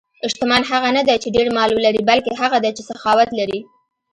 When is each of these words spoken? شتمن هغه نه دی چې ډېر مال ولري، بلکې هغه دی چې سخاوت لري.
شتمن 0.31 0.61
هغه 0.71 0.89
نه 0.97 1.01
دی 1.07 1.15
چې 1.23 1.33
ډېر 1.35 1.47
مال 1.57 1.69
ولري، 1.73 2.01
بلکې 2.09 2.31
هغه 2.41 2.57
دی 2.63 2.71
چې 2.77 2.83
سخاوت 2.89 3.29
لري. 3.39 3.59